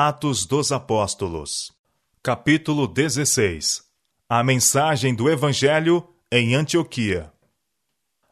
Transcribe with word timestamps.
Atos 0.00 0.46
dos 0.46 0.70
Apóstolos. 0.70 1.72
Capítulo 2.22 2.86
16 2.86 3.82
A 4.28 4.44
mensagem 4.44 5.12
do 5.12 5.28
Evangelho 5.28 6.06
em 6.30 6.54
Antioquia. 6.54 7.32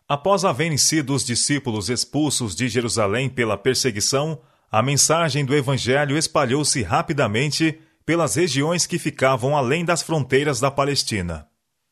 Após 0.08 0.44
haverem 0.44 0.78
sido 0.78 1.12
os 1.12 1.24
discípulos 1.24 1.90
expulsos 1.90 2.54
de 2.54 2.68
Jerusalém 2.68 3.28
pela 3.28 3.58
perseguição, 3.58 4.40
a 4.70 4.80
mensagem 4.80 5.44
do 5.44 5.56
Evangelho 5.56 6.16
espalhou-se 6.16 6.80
rapidamente 6.84 7.80
pelas 8.04 8.36
regiões 8.36 8.86
que 8.86 8.96
ficavam 8.96 9.56
além 9.56 9.84
das 9.84 10.02
fronteiras 10.02 10.60
da 10.60 10.70
Palestina. 10.70 11.48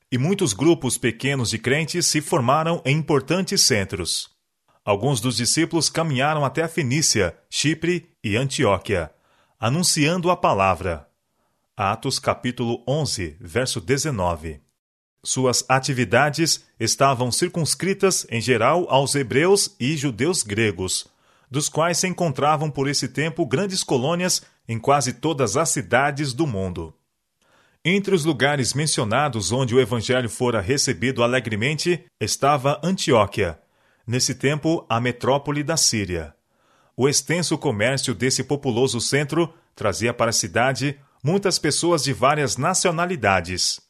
E 0.08 0.16
muitos 0.16 0.52
grupos 0.52 0.96
pequenos 0.96 1.50
de 1.50 1.58
crentes 1.58 2.06
se 2.06 2.20
formaram 2.20 2.80
em 2.84 2.96
importantes 2.96 3.62
centros. 3.62 4.30
Alguns 4.84 5.20
dos 5.20 5.36
discípulos 5.36 5.90
caminharam 5.90 6.44
até 6.44 6.62
a 6.62 6.68
Fenícia, 6.68 7.36
Chipre 7.50 8.08
e 8.22 8.36
Antioquia, 8.36 9.10
anunciando 9.66 10.30
a 10.30 10.36
palavra. 10.36 11.08
Atos 11.74 12.18
capítulo 12.18 12.84
11, 12.86 13.38
verso 13.40 13.80
19. 13.80 14.60
Suas 15.24 15.64
atividades 15.66 16.66
estavam 16.78 17.32
circunscritas 17.32 18.26
em 18.28 18.42
geral 18.42 18.84
aos 18.90 19.14
hebreus 19.14 19.74
e 19.80 19.96
judeus 19.96 20.42
gregos, 20.42 21.06
dos 21.50 21.70
quais 21.70 21.96
se 21.96 22.06
encontravam 22.06 22.70
por 22.70 22.86
esse 22.86 23.08
tempo 23.08 23.46
grandes 23.46 23.82
colônias 23.82 24.42
em 24.68 24.78
quase 24.78 25.14
todas 25.14 25.56
as 25.56 25.70
cidades 25.70 26.34
do 26.34 26.46
mundo. 26.46 26.94
Entre 27.82 28.14
os 28.14 28.22
lugares 28.22 28.74
mencionados 28.74 29.50
onde 29.50 29.74
o 29.74 29.80
evangelho 29.80 30.28
fora 30.28 30.60
recebido 30.60 31.22
alegremente 31.22 32.04
estava 32.20 32.78
Antioquia, 32.84 33.58
nesse 34.06 34.34
tempo 34.34 34.84
a 34.90 35.00
metrópole 35.00 35.62
da 35.62 35.78
Síria. 35.78 36.33
O 36.96 37.08
extenso 37.08 37.58
comércio 37.58 38.14
desse 38.14 38.44
populoso 38.44 39.00
centro 39.00 39.52
trazia 39.74 40.14
para 40.14 40.30
a 40.30 40.32
cidade 40.32 40.98
muitas 41.22 41.58
pessoas 41.58 42.04
de 42.04 42.12
várias 42.12 42.56
nacionalidades. 42.56 43.80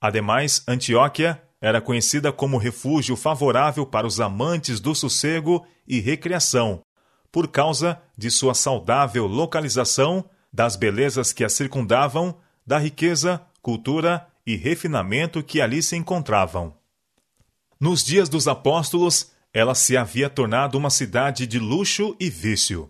Ademais, 0.00 0.62
Antioquia 0.66 1.42
era 1.60 1.80
conhecida 1.80 2.32
como 2.32 2.56
refúgio 2.56 3.16
favorável 3.16 3.84
para 3.84 4.06
os 4.06 4.20
amantes 4.20 4.80
do 4.80 4.94
sossego 4.94 5.66
e 5.86 6.00
recreação, 6.00 6.82
por 7.30 7.48
causa 7.48 8.00
de 8.16 8.30
sua 8.30 8.54
saudável 8.54 9.26
localização, 9.26 10.24
das 10.52 10.76
belezas 10.76 11.32
que 11.32 11.44
a 11.44 11.48
circundavam, 11.48 12.38
da 12.66 12.78
riqueza, 12.78 13.40
cultura 13.60 14.26
e 14.46 14.56
refinamento 14.56 15.42
que 15.42 15.60
ali 15.60 15.82
se 15.82 15.94
encontravam. 15.94 16.74
Nos 17.78 18.02
dias 18.02 18.28
dos 18.28 18.48
apóstolos, 18.48 19.30
ela 19.58 19.74
se 19.74 19.96
havia 19.96 20.30
tornado 20.30 20.78
uma 20.78 20.88
cidade 20.88 21.44
de 21.44 21.58
luxo 21.58 22.14
e 22.20 22.30
vício. 22.30 22.88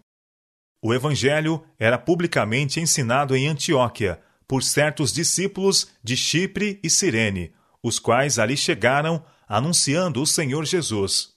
O 0.82 0.92
Evangelho 0.92 1.64
era 1.78 1.96
publicamente 1.96 2.78
ensinado 2.78 3.34
em 3.34 3.48
Antioquia 3.48 4.20
por 4.46 4.62
certos 4.62 5.10
discípulos 5.10 5.88
de 6.04 6.14
Chipre 6.14 6.78
e 6.82 6.90
Cirene, 6.90 7.54
os 7.82 7.98
quais 7.98 8.38
ali 8.38 8.54
chegaram 8.54 9.24
anunciando 9.48 10.20
o 10.20 10.26
Senhor 10.26 10.66
Jesus. 10.66 11.30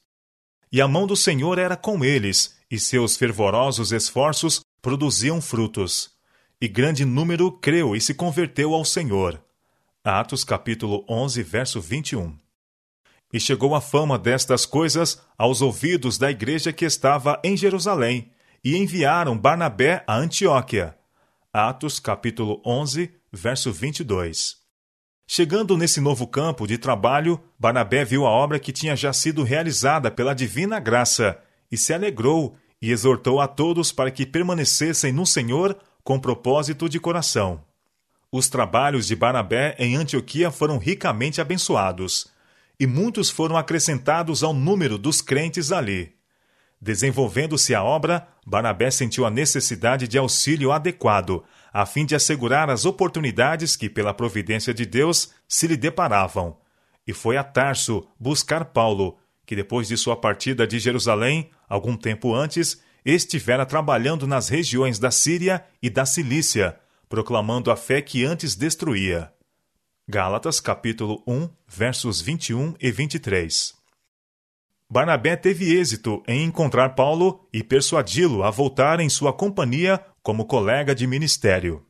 E 0.69 0.81
a 0.81 0.87
mão 0.87 1.07
do 1.07 1.15
Senhor 1.15 1.57
era 1.57 1.77
com 1.77 2.03
eles, 2.03 2.57
e 2.69 2.77
seus 2.77 3.15
fervorosos 3.15 3.93
esforços 3.93 4.59
produziam 4.81 5.39
frutos. 5.41 6.11
E 6.59 6.67
grande 6.67 7.05
número 7.05 7.53
creu 7.53 7.95
e 7.95 8.01
se 8.01 8.13
converteu 8.13 8.73
ao 8.73 8.83
Senhor. 8.83 9.41
Atos 10.03 10.43
capítulo 10.43 11.05
11, 11.07 11.41
verso 11.41 11.79
21. 11.79 12.37
E 13.33 13.39
chegou 13.39 13.73
a 13.75 13.81
fama 13.81 14.19
destas 14.19 14.65
coisas 14.65 15.21
aos 15.37 15.61
ouvidos 15.61 16.17
da 16.17 16.29
igreja 16.29 16.73
que 16.73 16.85
estava 16.85 17.39
em 17.43 17.55
Jerusalém, 17.55 18.31
e 18.63 18.77
enviaram 18.77 19.37
Barnabé 19.37 20.03
a 20.05 20.15
Antioquia. 20.15 20.95
Atos 21.51 21.99
capítulo 21.99 22.61
11, 22.65 23.11
verso 23.31 23.71
22. 23.71 24.57
Chegando 25.27 25.77
nesse 25.77 26.01
novo 26.01 26.27
campo 26.27 26.67
de 26.67 26.77
trabalho, 26.77 27.39
Barnabé 27.57 28.03
viu 28.03 28.25
a 28.25 28.29
obra 28.29 28.59
que 28.59 28.71
tinha 28.71 28.95
já 28.95 29.13
sido 29.13 29.43
realizada 29.43 30.11
pela 30.11 30.33
divina 30.33 30.79
graça 30.79 31.39
e 31.71 31.77
se 31.77 31.93
alegrou 31.93 32.55
e 32.81 32.91
exortou 32.91 33.39
a 33.39 33.47
todos 33.47 33.91
para 33.91 34.11
que 34.11 34.25
permanecessem 34.25 35.11
no 35.11 35.25
Senhor 35.25 35.77
com 36.03 36.19
propósito 36.19 36.89
de 36.89 36.99
coração. 36.99 37.63
Os 38.31 38.47
trabalhos 38.47 39.07
de 39.07 39.15
Barnabé 39.15 39.75
em 39.77 39.95
Antioquia 39.95 40.51
foram 40.51 40.77
ricamente 40.77 41.41
abençoados, 41.41 42.30
e 42.81 42.87
muitos 42.87 43.29
foram 43.29 43.55
acrescentados 43.55 44.41
ao 44.41 44.55
número 44.55 44.97
dos 44.97 45.21
crentes 45.21 45.71
ali. 45.71 46.15
Desenvolvendo-se 46.81 47.75
a 47.75 47.83
obra, 47.83 48.27
Barnabé 48.43 48.89
sentiu 48.89 49.23
a 49.23 49.29
necessidade 49.29 50.07
de 50.07 50.17
auxílio 50.17 50.71
adequado, 50.71 51.43
a 51.71 51.85
fim 51.85 52.07
de 52.07 52.15
assegurar 52.15 52.71
as 52.71 52.83
oportunidades 52.83 53.75
que, 53.75 53.87
pela 53.87 54.15
providência 54.15 54.73
de 54.73 54.83
Deus, 54.83 55.31
se 55.47 55.67
lhe 55.67 55.77
deparavam. 55.77 56.57
E 57.05 57.13
foi 57.13 57.37
a 57.37 57.43
Tarso 57.43 58.07
buscar 58.19 58.65
Paulo, 58.65 59.19
que 59.45 59.55
depois 59.55 59.87
de 59.87 59.95
sua 59.95 60.15
partida 60.15 60.65
de 60.65 60.79
Jerusalém, 60.79 61.51
algum 61.69 61.95
tempo 61.95 62.33
antes, 62.33 62.81
estivera 63.05 63.63
trabalhando 63.63 64.25
nas 64.25 64.49
regiões 64.49 64.97
da 64.97 65.11
Síria 65.11 65.63
e 65.83 65.87
da 65.87 66.03
Cilícia, 66.03 66.79
proclamando 67.07 67.69
a 67.69 67.75
fé 67.75 68.01
que 68.01 68.25
antes 68.25 68.55
destruía. 68.55 69.31
Gálatas 70.13 70.59
capítulo 70.59 71.23
1, 71.25 71.47
versos 71.65 72.19
21 72.19 72.75
e 72.81 72.91
23. 72.91 73.73
Barnabé 74.89 75.37
teve 75.37 75.73
êxito 75.73 76.21
em 76.27 76.43
encontrar 76.43 76.89
Paulo 76.95 77.47
e 77.53 77.63
persuadi-lo 77.63 78.43
a 78.43 78.51
voltar 78.51 78.99
em 78.99 79.07
sua 79.07 79.31
companhia 79.31 80.05
como 80.21 80.43
colega 80.43 80.93
de 80.93 81.07
ministério. 81.07 81.85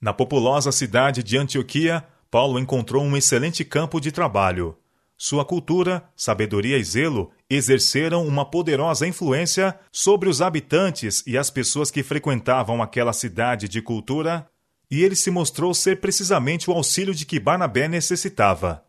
Na 0.00 0.12
populosa 0.12 0.72
cidade 0.72 1.22
de 1.22 1.38
Antioquia, 1.38 2.04
Paulo 2.28 2.58
encontrou 2.58 3.04
um 3.04 3.16
excelente 3.16 3.64
campo 3.64 4.00
de 4.00 4.10
trabalho. 4.10 4.76
Sua 5.16 5.44
cultura, 5.44 6.02
sabedoria 6.16 6.78
e 6.78 6.82
zelo 6.82 7.30
exerceram 7.48 8.26
uma 8.26 8.44
poderosa 8.44 9.06
influência 9.06 9.78
sobre 9.92 10.28
os 10.28 10.42
habitantes 10.42 11.22
e 11.28 11.38
as 11.38 11.48
pessoas 11.48 11.92
que 11.92 12.02
frequentavam 12.02 12.82
aquela 12.82 13.12
cidade 13.12 13.68
de 13.68 13.80
cultura, 13.80 14.50
e 14.92 15.02
ele 15.02 15.16
se 15.16 15.30
mostrou 15.30 15.72
ser 15.72 16.02
precisamente 16.02 16.70
o 16.70 16.74
auxílio 16.74 17.14
de 17.14 17.24
que 17.24 17.40
Barnabé 17.40 17.88
necessitava. 17.88 18.84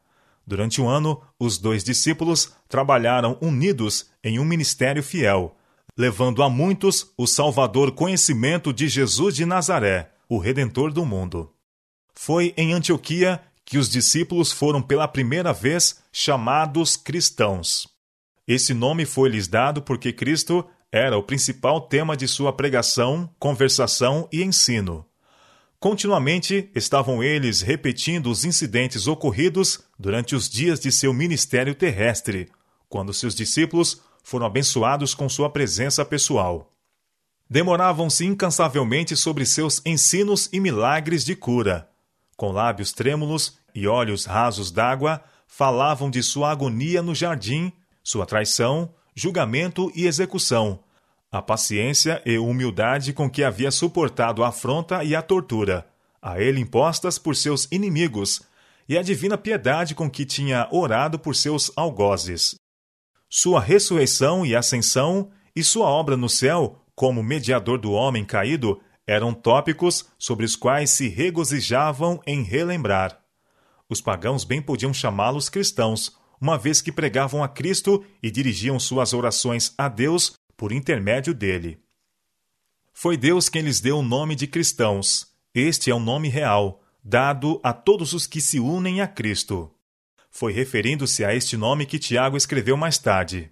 Durante 0.45 0.81
um 0.81 0.89
ano, 0.89 1.21
os 1.39 1.57
dois 1.57 1.81
discípulos 1.81 2.51
trabalharam 2.67 3.37
unidos 3.39 4.11
em 4.21 4.37
um 4.37 4.43
ministério 4.43 5.01
fiel, 5.01 5.55
levando 5.97 6.43
a 6.43 6.49
muitos 6.49 7.13
o 7.17 7.25
salvador 7.25 7.93
conhecimento 7.93 8.73
de 8.73 8.89
Jesus 8.89 9.33
de 9.33 9.45
Nazaré, 9.45 10.11
o 10.27 10.37
Redentor 10.37 10.91
do 10.91 11.05
mundo. 11.05 11.53
Foi 12.13 12.53
em 12.57 12.73
Antioquia 12.73 13.41
que 13.63 13.77
os 13.77 13.89
discípulos 13.89 14.51
foram 14.51 14.81
pela 14.81 15.07
primeira 15.07 15.53
vez 15.53 16.03
chamados 16.11 16.97
cristãos. 16.97 17.87
Esse 18.45 18.73
nome 18.73 19.05
foi 19.05 19.29
lhes 19.29 19.47
dado 19.47 19.81
porque 19.81 20.11
Cristo 20.11 20.65
era 20.91 21.17
o 21.17 21.23
principal 21.23 21.79
tema 21.79 22.17
de 22.17 22.27
sua 22.27 22.51
pregação, 22.51 23.33
conversação 23.39 24.27
e 24.33 24.43
ensino. 24.43 25.05
Continuamente 25.83 26.71
estavam 26.73 27.21
eles 27.21 27.59
repetindo 27.59 28.31
os 28.31 28.45
incidentes 28.45 29.05
ocorridos 29.05 29.81
durante 29.99 30.33
os 30.33 30.47
dias 30.47 30.79
de 30.79 30.89
seu 30.89 31.13
ministério 31.13 31.75
terrestre, 31.75 32.49
quando 32.88 33.13
seus 33.13 33.35
discípulos 33.35 34.01
foram 34.23 34.45
abençoados 34.45 35.13
com 35.13 35.27
sua 35.27 35.49
presença 35.49 36.05
pessoal. 36.05 36.71
Demoravam-se 37.49 38.25
incansavelmente 38.25 39.13
sobre 39.17 39.45
seus 39.45 39.81
ensinos 39.85 40.47
e 40.53 40.59
milagres 40.61 41.25
de 41.25 41.35
cura. 41.35 41.89
Com 42.38 42.53
lábios 42.53 42.94
trêmulos 42.94 43.57
e 43.75 43.85
olhos 43.85 44.23
rasos 44.23 44.71
d'água, 44.71 45.21
falavam 45.45 46.09
de 46.09 46.23
sua 46.23 46.50
agonia 46.50 47.01
no 47.01 47.13
jardim, 47.13 47.73
sua 48.01 48.25
traição, 48.25 48.89
julgamento 49.13 49.91
e 49.94 50.07
execução, 50.07 50.79
a 51.33 51.41
paciência 51.41 52.21
e 52.27 52.38
humildade 52.38 53.11
com 53.11 53.27
que 53.27 53.44
havia 53.44 53.71
suportado 53.71 54.44
a 54.44 54.49
afronta 54.49 55.03
e 55.03 55.15
a 55.15 55.21
tortura, 55.21 55.83
a 56.21 56.39
ele 56.39 56.62
impostas 56.62 57.18
por 57.18 57.35
seus 57.35 57.68
inimigos, 57.71 58.44
e 58.88 58.95
a 58.95 59.01
divina 59.01 59.35
piedade 59.35 59.95
com 59.95 60.07
que 60.07 60.25
tinha 60.27 60.68
orado 60.71 61.18
por 61.18 61.35
seus 61.35 61.71
algozes. 61.75 62.53
Sua 63.27 63.59
ressurreição 63.59 64.45
e 64.45 64.56
ascensão 64.56 65.31
e 65.56 65.63
sua 65.63 65.88
obra 65.88 66.15
no 66.15 66.30
céu, 66.30 66.80
como 66.94 67.24
mediador 67.24 67.80
do 67.80 67.94
homem 67.94 68.24
caído, 68.24 68.80
eram 69.07 69.33
tópicos 69.33 70.06
sobre 70.19 70.45
os 70.45 70.56
quais 70.56 70.91
se 70.91 71.07
regozijavam 71.07 72.21
em 72.27 72.44
relembrar. 72.44 73.19
Os 73.89 74.00
pagãos 74.00 74.44
bem 74.44 74.62
podiam 74.62 74.94
chamá-los 74.94 75.50
cristãos, 75.50 76.15
uma 76.39 76.59
vez 76.59 76.80
que 76.80 76.91
pregavam 76.91 77.44
a 77.44 77.47
Cristo 77.47 78.06
e 78.21 78.30
dirigiam 78.30 78.80
suas 78.80 79.13
orações 79.13 79.74
a 79.75 79.88
Deus 79.88 80.33
por 80.63 80.71
intermédio 80.71 81.33
dele. 81.33 81.77
Foi 82.94 83.18
Deus 83.18 83.50
quem 83.50 83.63
lhes 83.63 83.81
deu 83.81 83.98
o 83.98 84.01
nome 84.01 84.33
de 84.33 84.48
cristãos. 84.48 85.27
Este 85.54 85.92
é 85.92 85.94
o 85.94 86.00
nome 86.00 86.30
real, 86.30 86.81
dado 87.04 87.60
a 87.62 87.74
todos 87.74 88.13
os 88.13 88.25
que 88.25 88.39
se 88.39 88.62
unem 88.62 89.01
a 89.01 89.07
Cristo. 89.10 89.69
Foi 90.31 90.54
referindo-se 90.54 91.25
a 91.25 91.36
este 91.36 91.57
nome 91.57 91.86
que 91.86 92.00
Tiago 92.00 92.38
escreveu 92.38 92.77
mais 92.77 92.98
tarde: 92.98 93.51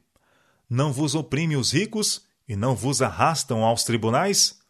Não 0.70 0.94
vos 0.94 1.14
oprime 1.14 1.58
os 1.58 1.74
ricos 1.74 2.26
e 2.48 2.56
não 2.56 2.78
vos 2.78 3.02
arrastam 3.02 3.66
aos 3.66 3.84
tribunais? 3.84 4.62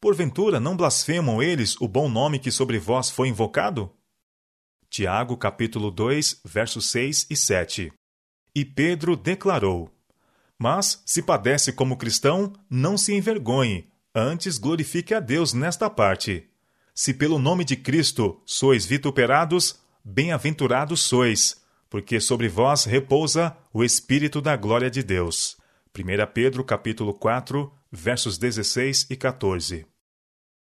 Porventura 0.00 0.60
não 0.60 0.76
blasfemam 0.76 1.42
eles 1.42 1.74
o 1.80 1.88
bom 1.88 2.08
nome 2.08 2.38
que 2.38 2.52
sobre 2.52 2.78
vós 2.78 3.10
foi 3.10 3.26
invocado? 3.26 3.92
Tiago 4.88 5.36
capítulo 5.36 5.90
2, 5.90 6.42
versos 6.44 6.88
6 6.88 7.26
e 7.28 7.34
7. 7.34 7.92
E 8.54 8.64
Pedro 8.64 9.16
declarou: 9.16 9.90
Mas, 10.62 11.02
se 11.06 11.22
padece 11.22 11.72
como 11.72 11.96
cristão, 11.96 12.52
não 12.68 12.98
se 12.98 13.14
envergonhe, 13.14 13.88
antes 14.14 14.58
glorifique 14.58 15.14
a 15.14 15.18
Deus 15.18 15.54
nesta 15.54 15.88
parte. 15.88 16.50
Se 16.94 17.14
pelo 17.14 17.38
nome 17.38 17.64
de 17.64 17.76
Cristo 17.76 18.42
sois 18.44 18.84
vituperados, 18.84 19.80
bem-aventurados 20.04 21.00
sois, 21.00 21.62
porque 21.88 22.20
sobre 22.20 22.46
vós 22.46 22.84
repousa 22.84 23.56
o 23.72 23.82
Espírito 23.82 24.42
da 24.42 24.54
glória 24.54 24.90
de 24.90 25.02
Deus. 25.02 25.56
1 25.98 26.30
Pedro 26.34 26.62
capítulo 26.62 27.14
4, 27.14 27.72
versos 27.90 28.36
16 28.36 29.06
e 29.08 29.16
14. 29.16 29.86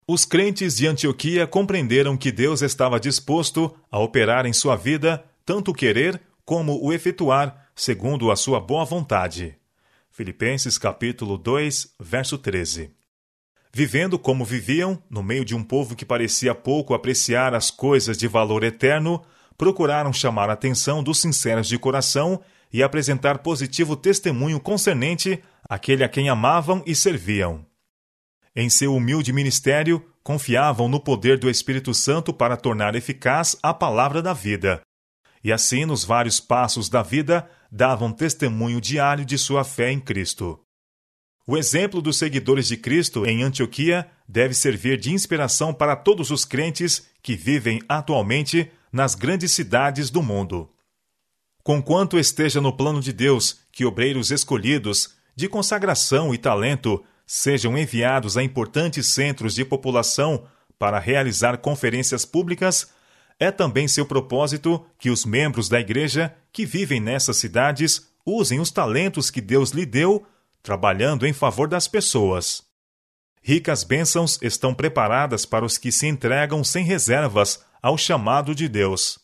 Os 0.09 0.25
crentes 0.25 0.79
de 0.79 0.87
Antioquia 0.87 1.47
compreenderam 1.47 2.17
que 2.17 2.33
Deus 2.33 2.63
estava 2.63 2.99
disposto 2.99 3.77
a 3.91 3.99
operar 3.99 4.47
em 4.47 4.53
sua 4.55 4.77
vida 4.77 5.23
tanto 5.45 5.73
o 5.73 5.75
querer 5.75 6.23
como 6.43 6.83
o 6.83 6.91
efetuar, 6.91 7.69
segundo 7.77 8.31
a 8.31 8.37
sua 8.37 8.59
boa 8.59 8.87
vontade. 8.87 9.59
Filipenses 10.17 10.79
capítulo 10.79 11.37
2, 11.37 11.97
verso 11.99 12.39
13. 12.39 12.93
Vivendo 13.73 14.17
como 14.17 14.45
viviam, 14.45 15.03
no 15.11 15.25
meio 15.25 15.45
de 15.45 15.57
um 15.57 15.65
povo 15.65 15.97
que 15.97 16.05
parecia 16.05 16.55
pouco 16.55 16.95
apreciar 16.95 17.53
as 17.53 17.69
coisas 17.69 18.17
de 18.17 18.29
valor 18.29 18.63
eterno, 18.63 19.21
procuraram 19.59 20.13
chamar 20.13 20.49
a 20.51 20.53
atenção 20.53 21.03
dos 21.03 21.21
sinceros 21.21 21.67
de 21.67 21.77
coração 21.81 22.41
e 22.73 22.81
apresentar 22.81 23.39
positivo 23.39 23.97
testemunho 23.97 24.61
concernente 24.61 25.43
àquele 25.69 26.05
a 26.05 26.09
quem 26.09 26.29
amavam 26.29 26.81
e 26.87 26.95
serviam. 26.95 27.67
Em 28.55 28.71
seu 28.71 28.95
humilde 28.95 29.33
ministério, 29.33 30.01
confiavam 30.23 30.89
no 30.89 31.01
poder 31.01 31.41
do 31.41 31.51
Espírito 31.51 31.93
Santo 31.93 32.33
para 32.33 32.57
tornar 32.57 32.95
eficaz 32.95 33.57
a 33.61 33.75
palavra 33.75 34.23
da 34.23 34.33
vida. 34.33 34.81
E 35.45 35.53
assim, 35.53 35.85
nos 35.85 36.05
vários 36.05 36.41
passos 36.41 36.89
da 36.89 37.03
vida, 37.03 37.47
davam 37.71 38.11
testemunho 38.11 38.81
diário 38.81 39.27
de 39.27 39.37
sua 39.37 39.63
fé 39.63 39.93
em 39.93 40.01
Cristo. 40.01 40.59
O 41.47 41.59
exemplo 41.59 42.01
dos 42.01 42.17
seguidores 42.17 42.67
de 42.67 42.79
Cristo 42.79 43.27
em 43.27 43.43
Antioquia 43.43 44.11
deve 44.27 44.55
servir 44.55 44.99
de 44.99 45.13
inspiração 45.13 45.75
para 45.75 45.95
todos 45.95 46.31
os 46.31 46.47
crentes 46.47 47.07
que 47.23 47.37
vivem 47.37 47.83
atualmente 47.87 48.71
nas 48.91 49.15
grandes 49.15 49.53
cidades 49.53 50.09
do 50.09 50.23
mundo. 50.23 50.71
Conquanto 51.63 52.19
esteja 52.19 52.63
no 52.63 52.75
plano 52.75 53.01
de 53.01 53.13
Deus 53.13 53.61
que 53.71 53.85
obreiros 53.85 54.31
escolhidos, 54.31 55.15
de 55.37 55.47
consagração 55.47 56.33
e 56.33 56.39
talento, 56.39 57.05
sejam 57.27 57.77
enviados 57.77 58.39
a 58.39 58.43
importantes 58.43 59.09
centros 59.09 59.55
de 59.55 59.65
população 59.65 60.47
para 60.79 60.99
realizar 60.99 61.59
conferências 61.59 62.25
públicas, 62.25 62.91
é 63.45 63.51
também 63.51 63.87
seu 63.87 64.05
propósito 64.05 64.85
que 64.99 65.11
os 65.11 65.25
membros 65.25 65.69
da 65.69 65.79
Igreja 65.79 66.35
que 66.53 66.67
vivem 66.67 67.01
nessas 67.01 67.37
cidades 67.37 68.09
usem 68.27 68.59
os 68.59 68.71
talentos 68.71 69.31
que 69.31 69.41
Deus 69.41 69.71
lhe 69.71 69.87
deu, 69.87 70.27
trabalhando 70.63 71.27
em 71.27 71.33
favor 71.33 71.69
das 71.69 71.87
pessoas. 71.87 72.63
Ricas 73.43 73.85
bênçãos 73.85 74.39
estão 74.41 74.75
preparadas 74.75 75.45
para 75.45 75.65
os 75.65 75.77
que 75.77 75.93
se 75.93 76.07
entregam 76.07 76.65
sem 76.65 76.85
reservas 76.85 77.63
ao 77.83 77.99
chamado 77.99 78.55
de 78.55 78.69
Deus. 78.69 79.19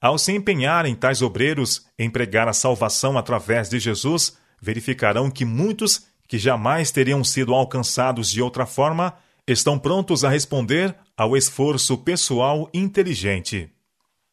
Ao 0.00 0.18
se 0.18 0.32
empenharem 0.32 0.94
tais 0.96 1.22
obreiros 1.22 1.86
em 1.96 2.10
pregar 2.10 2.48
a 2.48 2.52
salvação 2.52 3.16
através 3.16 3.68
de 3.68 3.78
Jesus, 3.78 4.36
verificarão 4.60 5.30
que 5.30 5.44
muitos 5.44 6.06
que 6.32 6.38
jamais 6.38 6.90
teriam 6.90 7.22
sido 7.22 7.52
alcançados 7.52 8.30
de 8.30 8.40
outra 8.40 8.64
forma, 8.64 9.14
estão 9.46 9.78
prontos 9.78 10.24
a 10.24 10.30
responder 10.30 10.96
ao 11.16 11.36
esforço 11.36 11.98
pessoal 11.98 12.68
inteligente. 12.72 13.70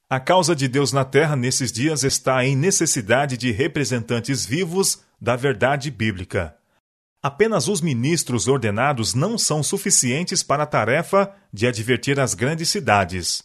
A 0.09 0.19
causa 0.19 0.55
de 0.55 0.67
Deus 0.67 0.91
na 0.91 1.05
Terra 1.05 1.35
nesses 1.35 1.71
dias 1.71 2.03
está 2.03 2.43
em 2.43 2.55
necessidade 2.55 3.37
de 3.37 3.51
representantes 3.51 4.45
vivos 4.45 5.01
da 5.21 5.35
verdade 5.35 5.91
bíblica. 5.91 6.55
Apenas 7.21 7.67
os 7.67 7.81
ministros 7.81 8.47
ordenados 8.47 9.13
não 9.13 9.37
são 9.37 9.61
suficientes 9.61 10.41
para 10.41 10.63
a 10.63 10.65
tarefa 10.65 11.31
de 11.53 11.67
advertir 11.67 12.19
as 12.19 12.33
grandes 12.33 12.69
cidades. 12.69 13.43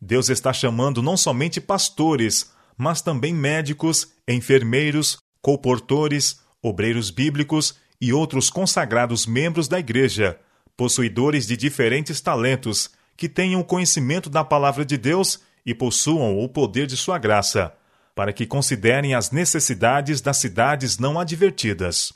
Deus 0.00 0.30
está 0.30 0.52
chamando 0.52 1.02
não 1.02 1.16
somente 1.16 1.60
pastores, 1.60 2.50
mas 2.76 3.02
também 3.02 3.34
médicos, 3.34 4.08
enfermeiros, 4.26 5.18
colportores, 5.42 6.40
obreiros 6.62 7.10
bíblicos 7.10 7.74
e 8.00 8.12
outros 8.12 8.48
consagrados 8.48 9.26
membros 9.26 9.68
da 9.68 9.78
Igreja, 9.78 10.40
possuidores 10.80 11.46
de 11.46 11.58
diferentes 11.58 12.22
talentos, 12.22 12.88
que 13.14 13.28
tenham 13.28 13.62
conhecimento 13.62 14.30
da 14.30 14.42
palavra 14.42 14.82
de 14.82 14.96
Deus 14.96 15.38
e 15.66 15.74
possuam 15.74 16.38
o 16.38 16.48
poder 16.48 16.86
de 16.86 16.96
sua 16.96 17.18
graça, 17.18 17.74
para 18.14 18.32
que 18.32 18.46
considerem 18.46 19.14
as 19.14 19.30
necessidades 19.30 20.22
das 20.22 20.38
cidades 20.38 20.98
não 20.98 21.20
advertidas. 21.20 22.14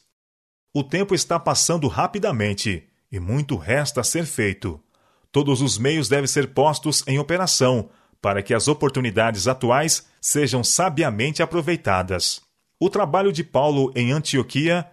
O 0.72 0.82
tempo 0.82 1.14
está 1.14 1.38
passando 1.38 1.88
rapidamente 1.88 2.88
e 3.12 3.20
muito 3.20 3.54
resta 3.54 4.00
a 4.00 4.04
ser 4.04 4.24
feito. 4.24 4.80
Todos 5.30 5.60
os 5.60 5.76
meios 5.76 6.08
devem 6.08 6.26
ser 6.26 6.54
postos 6.54 7.04
em 7.06 7.18
operação 7.18 7.90
para 8.18 8.42
que 8.42 8.54
as 8.54 8.66
oportunidades 8.66 9.46
atuais 9.46 10.06
sejam 10.22 10.64
sabiamente 10.64 11.42
aproveitadas. 11.42 12.40
O 12.80 12.88
trabalho 12.88 13.30
de 13.30 13.44
Paulo 13.44 13.92
em 13.94 14.10
Antioquia 14.10 14.90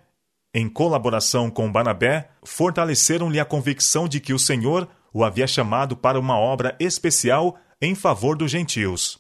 em 0.54 0.68
colaboração 0.68 1.50
com 1.50 1.72
Barnabé, 1.72 2.30
fortaleceram-lhe 2.44 3.40
a 3.40 3.46
convicção 3.46 4.08
de 4.08 4.20
que 4.20 4.34
o 4.34 4.40
Senhor 4.40 4.88
o 5.14 5.24
havia 5.24 5.48
chamado 5.48 5.96
para 5.96 6.20
uma 6.20 6.38
obra 6.38 6.76
especial 6.80 7.58
em 7.82 7.96
favor 7.96 8.38
dos 8.38 8.52
gentios. 8.52 9.20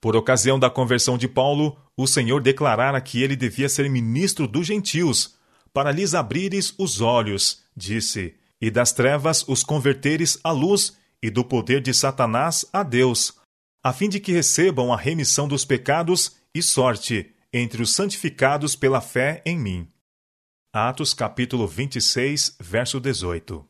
Por 0.00 0.14
ocasião 0.14 0.58
da 0.58 0.70
conversão 0.70 1.18
de 1.18 1.26
Paulo, 1.26 1.76
o 1.96 2.06
Senhor 2.06 2.40
declarara 2.40 3.00
que 3.00 3.22
ele 3.22 3.34
devia 3.34 3.68
ser 3.68 3.88
ministro 3.88 4.46
dos 4.46 4.66
gentios, 4.66 5.36
para 5.72 5.90
lhes 5.90 6.14
abrires 6.14 6.74
os 6.78 7.00
olhos, 7.00 7.62
disse, 7.76 8.34
e 8.60 8.70
das 8.70 8.92
trevas 8.92 9.44
os 9.48 9.62
converteres 9.62 10.38
à 10.44 10.50
luz, 10.50 10.96
e 11.22 11.30
do 11.30 11.44
poder 11.44 11.80
de 11.80 11.92
Satanás 11.92 12.64
a 12.72 12.82
Deus, 12.82 13.34
a 13.82 13.92
fim 13.92 14.08
de 14.08 14.20
que 14.20 14.32
recebam 14.32 14.92
a 14.92 14.96
remissão 14.96 15.48
dos 15.48 15.64
pecados 15.64 16.36
e 16.54 16.62
sorte 16.62 17.34
entre 17.52 17.82
os 17.82 17.94
santificados 17.94 18.76
pela 18.76 19.00
fé 19.00 19.42
em 19.44 19.58
mim. 19.58 19.88
Atos 20.78 21.14
capítulo 21.14 21.66
26, 21.66 22.58
verso 22.60 23.00
18. 23.00 23.66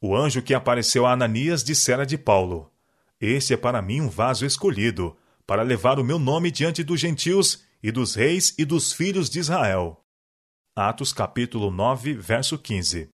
O 0.00 0.14
anjo 0.14 0.40
que 0.40 0.54
apareceu 0.54 1.04
a 1.04 1.10
Ananias 1.10 1.64
dissera 1.64 2.06
de 2.06 2.16
Paulo: 2.16 2.70
Este 3.20 3.54
é 3.54 3.56
para 3.56 3.82
mim 3.82 4.00
um 4.00 4.08
vaso 4.08 4.46
escolhido, 4.46 5.16
para 5.44 5.64
levar 5.64 5.98
o 5.98 6.04
meu 6.04 6.16
nome 6.16 6.52
diante 6.52 6.84
dos 6.84 7.00
gentios 7.00 7.64
e 7.82 7.90
dos 7.90 8.14
reis 8.14 8.54
e 8.56 8.64
dos 8.64 8.92
filhos 8.92 9.28
de 9.28 9.40
Israel. 9.40 10.00
Atos 10.76 11.12
capítulo 11.12 11.72
9, 11.72 12.14
verso 12.14 12.56
15. 12.56 13.08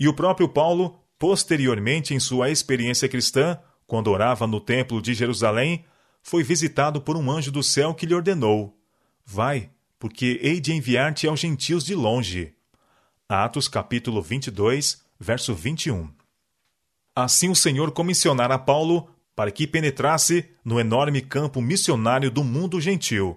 E 0.00 0.08
o 0.08 0.12
próprio 0.12 0.48
Paulo, 0.48 0.98
posteriormente 1.16 2.12
em 2.12 2.18
sua 2.18 2.50
experiência 2.50 3.08
cristã, 3.08 3.56
quando 3.86 4.10
orava 4.10 4.48
no 4.48 4.60
templo 4.60 5.00
de 5.00 5.14
Jerusalém, 5.14 5.84
foi 6.24 6.42
visitado 6.42 7.00
por 7.00 7.16
um 7.16 7.30
anjo 7.30 7.52
do 7.52 7.62
céu 7.62 7.94
que 7.94 8.04
lhe 8.04 8.16
ordenou: 8.16 8.76
Vai, 9.24 9.70
porque 9.98 10.38
hei 10.42 10.60
de 10.60 10.72
enviar-te 10.72 11.26
aos 11.26 11.40
gentios 11.40 11.84
de 11.84 11.94
longe. 11.94 12.54
Atos 13.28 13.68
capítulo 13.68 14.22
22, 14.22 15.02
verso 15.18 15.54
21. 15.54 16.08
Assim 17.14 17.50
o 17.50 17.56
Senhor 17.56 17.90
comissionara 17.90 18.58
Paulo 18.58 19.10
para 19.34 19.50
que 19.50 19.66
penetrasse 19.66 20.48
no 20.64 20.78
enorme 20.80 21.20
campo 21.20 21.60
missionário 21.60 22.30
do 22.30 22.44
mundo 22.44 22.80
gentil. 22.80 23.36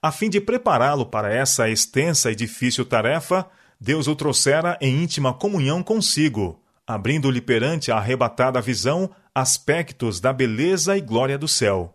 A 0.00 0.12
fim 0.12 0.28
de 0.28 0.40
prepará-lo 0.40 1.06
para 1.06 1.32
essa 1.32 1.68
extensa 1.68 2.30
e 2.30 2.34
difícil 2.34 2.84
tarefa, 2.84 3.48
Deus 3.80 4.06
o 4.06 4.14
trouxera 4.14 4.78
em 4.80 5.02
íntima 5.02 5.32
comunhão 5.32 5.82
consigo, 5.82 6.62
abrindo-lhe 6.86 7.40
perante 7.40 7.90
a 7.90 7.96
arrebatada 7.96 8.60
visão 8.60 9.10
aspectos 9.34 10.20
da 10.20 10.32
beleza 10.32 10.96
e 10.96 11.00
glória 11.00 11.38
do 11.38 11.48
céu 11.48 11.93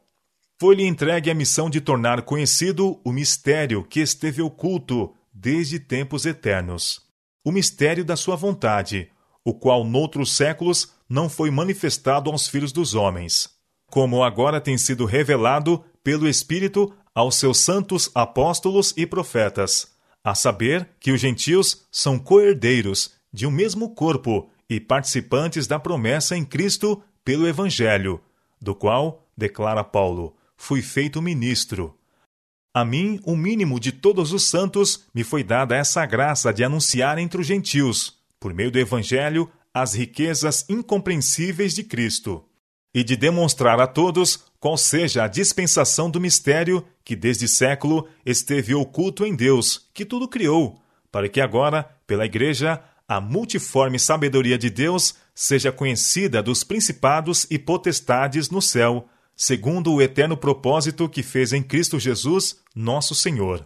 foi-lhe 0.60 0.86
entregue 0.86 1.32
a 1.32 1.34
missão 1.34 1.70
de 1.70 1.80
tornar 1.80 2.24
conhecido 2.24 3.00
o 3.04 3.14
mistério 3.14 3.82
que 3.82 4.02
esteve 4.02 4.42
oculto 4.42 5.16
desde 5.34 5.80
tempos 5.80 6.26
eternos. 6.26 7.02
O 7.46 7.52
mistério 7.52 8.04
da 8.04 8.18
sua 8.18 8.36
vontade, 8.36 9.10
o 9.46 9.54
qual 9.54 9.86
noutros 9.86 10.36
séculos 10.36 10.94
não 11.08 11.30
foi 11.30 11.50
manifestado 11.50 12.30
aos 12.30 12.50
filhos 12.50 12.74
dos 12.74 12.94
homens, 12.94 13.50
como 13.90 14.22
agora 14.22 14.60
tem 14.60 14.78
sido 14.78 15.06
revelado 15.06 15.84
pelo 16.04 16.28
Espírito 16.28 16.94
aos 17.16 17.36
seus 17.36 17.60
santos 17.60 18.12
apóstolos 18.14 18.94
e 18.98 19.06
profetas, 19.06 19.88
a 20.22 20.36
saber 20.36 20.90
que 21.00 21.14
os 21.14 21.22
gentios 21.22 21.88
são 21.90 22.20
coerdeiros 22.20 23.14
de 23.32 23.48
um 23.48 23.52
mesmo 23.52 23.96
corpo 23.96 24.50
e 24.70 24.78
participantes 24.78 25.68
da 25.68 25.80
promessa 25.80 26.36
em 26.36 26.44
Cristo 26.44 27.02
pelo 27.24 27.48
Evangelho, 27.48 28.20
do 28.62 28.76
qual, 28.76 29.26
declara 29.38 29.84
Paulo, 29.86 30.36
fui 30.60 30.82
feito 30.82 31.22
ministro. 31.22 31.98
A 32.74 32.84
mim, 32.84 33.20
o 33.24 33.36
mínimo 33.36 33.80
de 33.80 33.94
todos 33.94 34.34
os 34.34 34.44
santos, 34.44 35.06
me 35.16 35.24
foi 35.24 35.42
dada 35.42 35.76
essa 35.76 36.06
graça 36.06 36.54
de 36.54 36.64
anunciar 36.64 37.18
entre 37.18 37.40
os 37.42 37.48
gentios, 37.48 38.20
por 38.40 38.54
meio 38.54 38.70
do 38.70 38.78
Evangelho, 38.78 39.50
as 39.74 39.94
riquezas 39.94 40.66
incompreensíveis 40.70 41.74
de 41.74 41.84
Cristo 41.84 42.46
e 42.94 43.04
de 43.04 43.16
demonstrar 43.16 43.80
a 43.80 43.88
todos 43.88 44.44
qual 44.60 44.76
seja 44.78 45.24
a 45.24 45.28
dispensação 45.28 46.12
do 46.12 46.20
mistério 46.20 46.86
que 47.06 47.16
desde 47.16 47.48
século 47.48 48.08
esteve 48.26 48.76
oculto 48.76 49.26
em 49.26 49.36
Deus, 49.36 49.90
que 49.94 50.06
tudo 50.06 50.28
criou, 50.28 50.82
para 51.12 51.30
que 51.30 51.40
agora, 51.40 51.84
pela 52.06 52.26
Igreja, 52.26 52.84
a 53.08 53.22
multiforme 53.22 53.98
sabedoria 53.98 54.58
de 54.58 54.70
Deus 54.70 55.16
seja 55.34 55.72
conhecida 55.72 56.44
dos 56.44 56.64
principados 56.64 57.48
e 57.50 57.58
potestades 57.58 58.50
no 58.50 58.62
céu, 58.62 59.08
segundo 59.42 59.94
o 59.94 60.02
eterno 60.02 60.36
propósito 60.36 61.08
que 61.08 61.24
fez 61.24 61.54
em 61.54 61.64
Cristo 61.64 61.98
Jesus, 61.98 62.58
nosso 62.76 63.16
Senhor. 63.16 63.66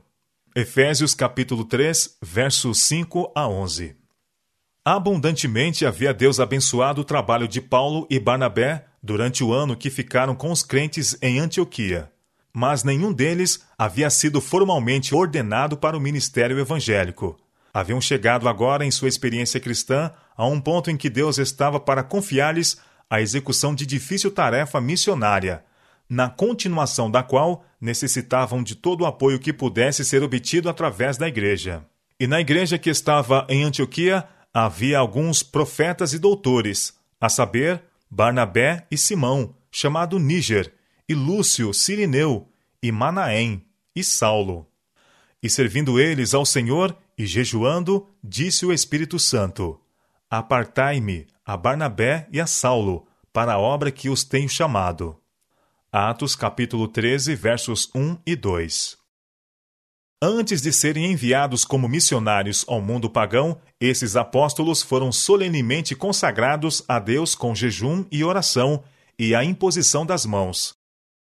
Efésios 0.55 1.15
capítulo 1.15 1.65
3, 1.65 2.15
versos 2.21 2.83
5 2.83 3.31
a 3.35 3.47
11. 3.47 3.95
Abundantemente 4.85 5.83
havia 5.83 6.13
Deus 6.13 6.39
abençoado 6.39 7.01
o 7.01 7.03
trabalho 7.03 7.47
de 7.47 7.59
Paulo 7.59 8.05
e 8.07 8.19
Barnabé 8.19 8.85
durante 9.01 9.43
o 9.43 9.51
ano 9.51 9.75
que 9.75 9.89
ficaram 9.89 10.35
com 10.35 10.51
os 10.51 10.61
crentes 10.61 11.17
em 11.23 11.39
Antioquia, 11.39 12.11
mas 12.53 12.83
nenhum 12.83 13.11
deles 13.11 13.65
havia 13.75 14.11
sido 14.11 14.39
formalmente 14.39 15.15
ordenado 15.15 15.75
para 15.75 15.97
o 15.97 15.99
ministério 15.99 16.59
evangélico. 16.59 17.35
Haviam 17.73 17.99
chegado 17.99 18.47
agora 18.47 18.85
em 18.85 18.91
sua 18.91 19.09
experiência 19.09 19.59
cristã 19.59 20.11
a 20.37 20.45
um 20.45 20.61
ponto 20.61 20.91
em 20.91 20.97
que 20.97 21.09
Deus 21.09 21.39
estava 21.39 21.79
para 21.79 22.03
confiar-lhes 22.03 22.77
a 23.09 23.21
execução 23.21 23.75
de 23.75 23.85
difícil 23.85 24.31
tarefa 24.31 24.81
missionária, 24.81 25.63
na 26.09 26.29
continuação 26.29 27.09
da 27.09 27.23
qual 27.23 27.65
necessitavam 27.79 28.61
de 28.61 28.75
todo 28.75 29.01
o 29.01 29.05
apoio 29.05 29.39
que 29.39 29.53
pudesse 29.53 30.03
ser 30.05 30.23
obtido 30.23 30.69
através 30.69 31.17
da 31.17 31.27
igreja. 31.27 31.85
E 32.19 32.27
na 32.27 32.39
igreja 32.39 32.77
que 32.77 32.89
estava 32.89 33.45
em 33.49 33.63
Antioquia 33.63 34.27
havia 34.53 34.99
alguns 34.99 35.41
profetas 35.41 36.13
e 36.13 36.19
doutores, 36.19 36.97
a 37.19 37.29
saber, 37.29 37.81
Barnabé 38.09 38.85
e 38.91 38.97
Simão, 38.97 39.55
chamado 39.71 40.19
Níger, 40.19 40.71
e 41.09 41.15
Lúcio, 41.15 41.73
Sirineu, 41.73 42.47
e 42.81 42.91
Manaém, 42.91 43.65
e 43.95 44.03
Saulo. 44.03 44.67
E 45.41 45.49
servindo 45.49 45.99
eles 45.99 46.33
ao 46.33 46.45
Senhor 46.45 46.95
e 47.17 47.25
jejuando, 47.25 48.07
disse 48.23 48.65
o 48.65 48.71
Espírito 48.71 49.19
Santo: 49.19 49.79
Apartai-me 50.29 51.27
a 51.45 51.57
Barnabé 51.57 52.27
e 52.31 52.39
a 52.39 52.47
Saulo 52.47 53.05
para 53.31 53.53
a 53.53 53.59
obra 53.59 53.91
que 53.91 54.09
os 54.09 54.23
tenho 54.23 54.47
chamado. 54.47 55.19
Atos 55.91 56.35
capítulo 56.35 56.87
13, 56.87 57.35
versos 57.35 57.89
1 57.93 58.17
e 58.25 58.35
2. 58.35 58.97
Antes 60.21 60.61
de 60.61 60.71
serem 60.71 61.11
enviados 61.11 61.65
como 61.65 61.89
missionários 61.89 62.63
ao 62.65 62.81
mundo 62.81 63.09
pagão, 63.09 63.59
esses 63.79 64.15
apóstolos 64.15 64.81
foram 64.81 65.11
solenemente 65.11 65.95
consagrados 65.95 66.81
a 66.87 66.97
Deus 66.97 67.35
com 67.35 67.53
jejum 67.53 68.05
e 68.09 68.23
oração 68.23 68.81
e 69.19 69.35
a 69.35 69.43
imposição 69.43 70.05
das 70.05 70.25
mãos. 70.25 70.73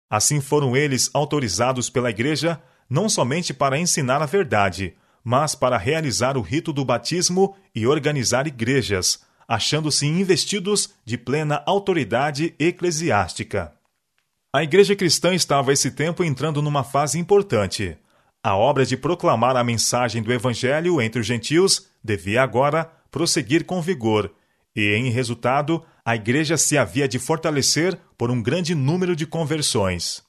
Assim 0.09 0.41
foram 0.41 0.75
eles 0.75 1.11
autorizados 1.13 1.87
pela 1.87 2.09
Igreja 2.09 2.59
não 2.89 3.07
somente 3.07 3.53
para 3.53 3.77
ensinar 3.77 4.23
a 4.23 4.25
verdade, 4.25 4.97
mas 5.23 5.53
para 5.53 5.77
realizar 5.77 6.35
o 6.35 6.41
rito 6.41 6.73
do 6.73 6.83
batismo 6.83 7.55
e 7.75 7.85
organizar 7.85 8.47
igrejas, 8.47 9.23
achando-se 9.49 10.05
investidos 10.05 10.91
de 11.03 11.17
plena 11.17 11.63
autoridade 11.65 12.53
eclesiástica. 12.59 13.73
A 14.53 14.61
Igreja 14.61 14.95
cristã 14.95 15.33
estava 15.33 15.73
esse 15.73 15.89
tempo 15.89 16.23
entrando 16.23 16.61
numa 16.61 16.83
fase 16.83 17.17
importante. 17.17 17.97
A 18.43 18.55
obra 18.55 18.85
de 18.85 18.95
proclamar 18.95 19.57
a 19.57 19.63
mensagem 19.63 20.21
do 20.21 20.31
Evangelho 20.31 21.01
entre 21.01 21.19
os 21.19 21.25
gentios 21.25 21.87
devia 22.03 22.43
agora 22.43 22.91
prosseguir 23.09 23.65
com 23.65 23.81
vigor, 23.81 24.31
e, 24.75 24.93
em 24.93 25.09
resultado, 25.09 25.83
a 26.05 26.15
igreja 26.15 26.55
se 26.55 26.77
havia 26.77 27.07
de 27.07 27.17
fortalecer 27.17 27.99
por 28.15 28.29
um 28.29 28.41
grande 28.41 28.75
número 28.75 29.15
de 29.15 29.25
conversões. 29.25 30.23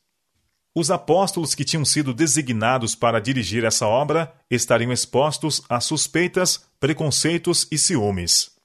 Os 0.74 0.90
apóstolos 0.90 1.54
que 1.54 1.64
tinham 1.64 1.84
sido 1.84 2.14
designados 2.14 2.94
para 2.94 3.20
dirigir 3.20 3.64
essa 3.64 3.86
obra 3.86 4.32
estariam 4.50 4.90
expostos 4.90 5.62
a 5.68 5.78
suspeitas, 5.78 6.64
preconceitos 6.78 7.68
e 7.70 7.76
ciúmes. 7.76 8.59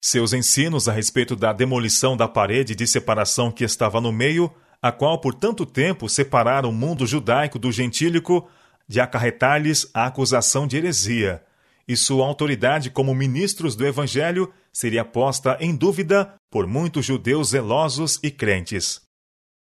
Seus 0.00 0.32
ensinos 0.32 0.88
a 0.88 0.92
respeito 0.92 1.34
da 1.34 1.52
demolição 1.52 2.16
da 2.16 2.28
parede 2.28 2.74
de 2.74 2.86
separação 2.86 3.50
que 3.50 3.64
estava 3.64 4.00
no 4.00 4.12
meio 4.12 4.52
a 4.80 4.92
qual 4.92 5.20
por 5.20 5.34
tanto 5.34 5.66
tempo 5.66 6.08
separaram 6.08 6.70
o 6.70 6.72
mundo 6.72 7.06
judaico 7.06 7.58
do 7.58 7.72
gentílico, 7.72 8.48
de 8.86 9.00
acarretar-lhes 9.00 9.90
a 9.92 10.06
acusação 10.06 10.66
de 10.66 10.76
heresia, 10.76 11.42
e 11.86 11.96
sua 11.96 12.24
autoridade 12.24 12.90
como 12.90 13.14
ministros 13.14 13.74
do 13.74 13.86
Evangelho 13.86 14.52
seria 14.72 15.04
posta 15.04 15.56
em 15.60 15.74
dúvida 15.74 16.34
por 16.50 16.66
muitos 16.66 17.04
judeus 17.04 17.50
zelosos 17.50 18.20
e 18.22 18.30
crentes. 18.30 19.00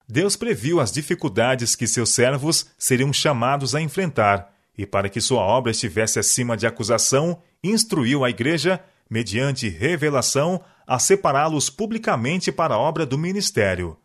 Deus 0.09 0.35
previu 0.35 0.79
as 0.79 0.91
dificuldades 0.91 1.75
que 1.75 1.87
seus 1.87 2.09
servos 2.09 2.71
seriam 2.77 3.13
chamados 3.13 3.75
a 3.75 3.81
enfrentar, 3.81 4.51
e 4.77 4.85
para 4.85 5.09
que 5.09 5.21
sua 5.21 5.41
obra 5.41 5.71
estivesse 5.71 6.17
acima 6.17 6.57
de 6.57 6.65
acusação, 6.65 7.41
instruiu 7.63 8.25
a 8.25 8.29
Igreja, 8.29 8.83
mediante 9.13 9.69
revelação, 9.69 10.59
a 10.87 10.97
separá-los 10.97 11.69
publicamente 11.69 12.51
para 12.51 12.73
a 12.73 12.79
obra 12.79 13.05
do 13.05 13.15
ministério. 13.15 13.95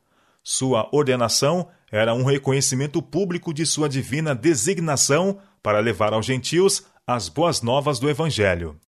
Sua 0.43 0.87
ordenação 0.93 1.69
era 1.91 2.13
um 2.13 2.25
reconhecimento 2.25 3.01
público 3.01 3.55
de 3.55 3.65
sua 3.65 3.89
divina 3.89 4.35
designação 4.35 5.39
para 5.63 5.81
levar 5.81 6.13
aos 6.13 6.27
gentios 6.27 6.85
as 7.07 7.31
boas 7.31 7.63
novas 7.63 7.99
do 7.99 8.11
Evangelho. 8.11 8.79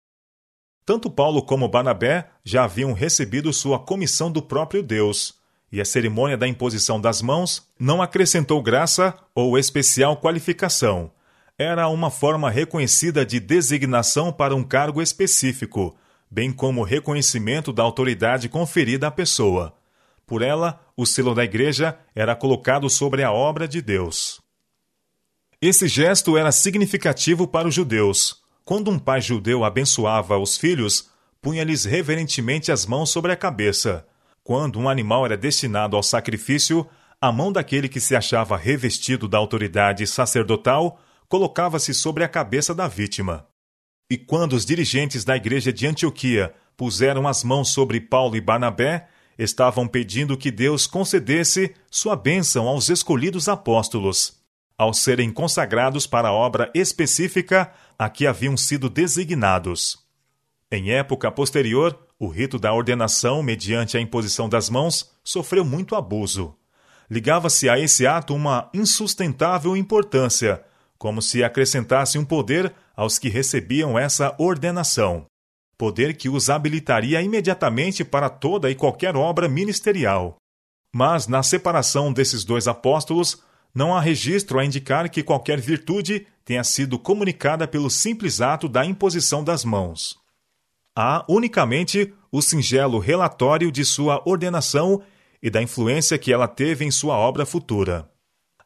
Tanto 0.84 1.10
Paulo 1.10 1.40
como 1.40 1.68
Barnabé 1.68 2.28
já 2.44 2.64
haviam 2.64 2.92
recebido 2.92 3.50
sua 3.50 3.78
comissão 3.78 4.30
do 4.30 4.42
próprio 4.42 4.82
Deus, 4.82 5.40
e 5.72 5.80
a 5.80 5.86
cerimônia 5.86 6.36
da 6.36 6.46
imposição 6.46 7.00
das 7.00 7.22
mãos 7.22 7.66
não 7.78 8.02
acrescentou 8.02 8.62
graça 8.62 9.14
ou 9.34 9.56
especial 9.56 10.18
qualificação. 10.18 11.10
Era 11.56 11.88
uma 11.88 12.10
forma 12.10 12.50
reconhecida 12.50 13.24
de 13.24 13.40
designação 13.40 14.30
para 14.30 14.54
um 14.54 14.62
cargo 14.62 15.00
específico, 15.00 15.96
bem 16.30 16.52
como 16.52 16.84
reconhecimento 16.84 17.72
da 17.72 17.82
autoridade 17.82 18.48
conferida 18.48 19.08
à 19.08 19.10
pessoa. 19.10 19.74
Por 20.24 20.42
ela, 20.42 20.80
o 20.96 21.04
selo 21.04 21.34
da 21.34 21.42
igreja 21.42 21.98
era 22.14 22.36
colocado 22.36 22.88
sobre 22.88 23.24
a 23.24 23.32
obra 23.32 23.66
de 23.66 23.82
Deus. 23.82 24.40
Esse 25.60 25.88
gesto 25.88 26.38
era 26.38 26.52
significativo 26.52 27.48
para 27.48 27.66
os 27.66 27.74
judeus. 27.74 28.40
Quando 28.64 28.90
um 28.90 28.98
pai 28.98 29.20
judeu 29.20 29.64
abençoava 29.64 30.38
os 30.38 30.56
filhos, 30.56 31.10
punha-lhes 31.42 31.84
reverentemente 31.84 32.70
as 32.70 32.86
mãos 32.86 33.10
sobre 33.10 33.32
a 33.32 33.36
cabeça. 33.36 34.06
Quando 34.44 34.78
um 34.78 34.88
animal 34.88 35.26
era 35.26 35.36
destinado 35.36 35.96
ao 35.96 36.02
sacrifício, 36.02 36.86
a 37.20 37.32
mão 37.32 37.52
daquele 37.52 37.88
que 37.88 38.00
se 38.00 38.14
achava 38.14 38.56
revestido 38.56 39.26
da 39.26 39.36
autoridade 39.36 40.06
sacerdotal 40.06 41.00
colocava-se 41.28 41.92
sobre 41.92 42.24
a 42.24 42.28
cabeça 42.28 42.74
da 42.74 42.88
vítima. 42.88 43.49
E 44.10 44.18
quando 44.18 44.54
os 44.54 44.66
dirigentes 44.66 45.24
da 45.24 45.36
igreja 45.36 45.72
de 45.72 45.86
Antioquia 45.86 46.52
puseram 46.76 47.28
as 47.28 47.44
mãos 47.44 47.68
sobre 47.68 48.00
Paulo 48.00 48.34
e 48.34 48.40
Barnabé, 48.40 49.06
estavam 49.38 49.86
pedindo 49.86 50.36
que 50.36 50.50
Deus 50.50 50.84
concedesse 50.84 51.76
sua 51.88 52.16
bênção 52.16 52.66
aos 52.66 52.88
escolhidos 52.88 53.48
apóstolos, 53.48 54.40
ao 54.76 54.92
serem 54.92 55.30
consagrados 55.30 56.08
para 56.08 56.28
a 56.28 56.32
obra 56.32 56.68
específica 56.74 57.72
a 57.96 58.10
que 58.10 58.26
haviam 58.26 58.56
sido 58.56 58.90
designados. 58.90 59.96
Em 60.72 60.90
época 60.90 61.30
posterior, 61.30 61.96
o 62.18 62.26
rito 62.26 62.58
da 62.58 62.72
ordenação 62.72 63.42
mediante 63.44 63.96
a 63.96 64.00
imposição 64.00 64.48
das 64.48 64.68
mãos 64.68 65.12
sofreu 65.22 65.64
muito 65.64 65.94
abuso. 65.94 66.56
Ligava-se 67.08 67.68
a 67.68 67.78
esse 67.78 68.06
ato 68.06 68.34
uma 68.34 68.68
insustentável 68.74 69.76
importância, 69.76 70.62
como 70.98 71.22
se 71.22 71.42
acrescentasse 71.44 72.18
um 72.18 72.24
poder 72.24 72.74
aos 72.96 73.18
que 73.18 73.28
recebiam 73.28 73.98
essa 73.98 74.34
ordenação 74.38 75.26
poder 75.80 76.14
que 76.14 76.28
os 76.28 76.50
habilitaria 76.50 77.22
imediatamente 77.22 78.04
para 78.04 78.28
toda 78.28 78.70
e 78.70 78.74
qualquer 78.74 79.16
obra 79.16 79.48
ministerial. 79.48 80.36
Mas 80.94 81.26
na 81.26 81.42
separação 81.42 82.12
desses 82.12 82.44
dois 82.44 82.68
apóstolos, 82.68 83.42
não 83.74 83.94
há 83.96 84.00
registro 84.00 84.58
a 84.58 84.64
indicar 84.64 85.08
que 85.08 85.22
qualquer 85.22 85.58
virtude 85.58 86.26
tenha 86.44 86.62
sido 86.62 86.98
comunicada 86.98 87.66
pelo 87.66 87.88
simples 87.88 88.42
ato 88.42 88.68
da 88.68 88.84
imposição 88.84 89.42
das 89.42 89.64
mãos. 89.64 90.18
Há 90.94 91.24
unicamente 91.26 92.12
o 92.30 92.42
singelo 92.42 92.98
relatório 92.98 93.72
de 93.72 93.82
sua 93.82 94.20
ordenação 94.28 95.00
e 95.42 95.48
da 95.48 95.62
influência 95.62 96.18
que 96.18 96.30
ela 96.30 96.46
teve 96.46 96.84
em 96.84 96.90
sua 96.90 97.16
obra 97.16 97.46
futura. 97.46 98.06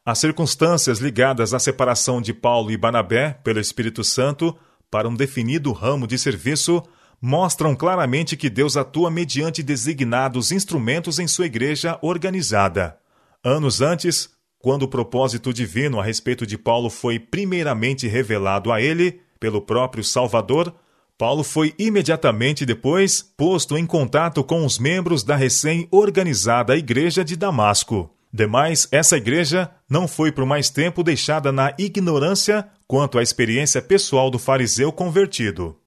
As 0.05 0.19
circunstâncias 0.19 0.99
ligadas 0.99 1.51
à 1.51 1.57
separação 1.57 2.21
de 2.21 2.31
Paulo 2.31 2.69
e 2.69 2.77
Barnabé 2.77 3.39
pelo 3.43 3.59
Espírito 3.59 4.03
Santo 4.03 4.55
para 4.91 5.09
um 5.09 5.15
definido 5.15 5.71
ramo 5.71 6.05
de 6.05 6.15
serviço 6.19 6.83
mostram 7.19 7.75
claramente 7.75 8.37
que 8.37 8.47
Deus 8.47 8.77
atua 8.77 9.09
mediante 9.09 9.63
designados 9.63 10.51
instrumentos 10.51 11.17
em 11.17 11.27
sua 11.27 11.47
igreja 11.47 11.97
organizada. 12.03 12.99
Anos 13.43 13.81
antes, 13.81 14.29
quando 14.59 14.83
o 14.83 14.87
propósito 14.87 15.51
divino 15.51 15.99
a 15.99 16.03
respeito 16.03 16.45
de 16.45 16.55
Paulo 16.55 16.91
foi 16.91 17.17
primeiramente 17.17 18.07
revelado 18.07 18.71
a 18.71 18.79
ele 18.79 19.21
pelo 19.39 19.59
próprio 19.59 20.03
Salvador, 20.03 20.71
Paulo 21.17 21.43
foi 21.43 21.73
imediatamente 21.79 22.63
depois 22.63 23.23
posto 23.23 23.75
em 23.75 23.87
contato 23.87 24.43
com 24.43 24.63
os 24.63 24.77
membros 24.77 25.23
da 25.23 25.35
recém-organizada 25.35 26.77
Igreja 26.77 27.25
de 27.25 27.35
Damasco. 27.35 28.14
Demais, 28.35 28.85
essa 28.91 29.15
igreja 29.15 29.71
não 29.89 30.09
foi 30.09 30.29
por 30.29 30.45
mais 30.45 30.69
tempo 30.69 31.01
deixada 31.01 31.53
na 31.53 31.73
ignorância 31.79 32.67
quanto 32.85 33.17
à 33.17 33.23
experiência 33.23 33.81
pessoal 33.81 34.29
do 34.29 34.37
fariseu 34.37 34.91
convertido. 34.91 35.79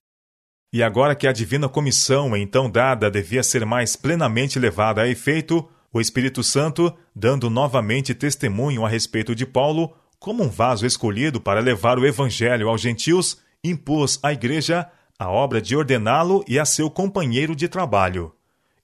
E 0.73 0.81
agora 0.81 1.13
que 1.13 1.27
a 1.27 1.31
divina 1.31 1.69
comissão 1.69 2.35
então 2.35 2.67
dada 2.67 3.11
devia 3.11 3.43
ser 3.43 3.67
mais 3.67 3.95
plenamente 3.95 4.57
levada 4.57 5.03
a 5.03 5.07
efeito, 5.07 5.69
o 5.93 6.01
Espírito 6.01 6.41
Santo, 6.41 6.91
dando 7.15 7.51
novamente 7.51 8.15
testemunho 8.15 8.83
a 8.83 8.89
respeito 8.89 9.35
de 9.35 9.45
Paulo, 9.45 9.95
como 10.17 10.43
um 10.43 10.49
vaso 10.49 10.87
escolhido 10.87 11.39
para 11.39 11.59
levar 11.59 11.99
o 11.99 12.05
evangelho 12.07 12.67
aos 12.67 12.81
gentios, 12.81 13.37
impôs 13.63 14.17
à 14.23 14.33
igreja 14.33 14.89
a 15.19 15.29
obra 15.29 15.61
de 15.61 15.75
ordená-lo 15.75 16.43
e 16.47 16.57
a 16.57 16.65
seu 16.65 16.89
companheiro 16.89 17.55
de 17.55 17.67
trabalho. 17.67 18.33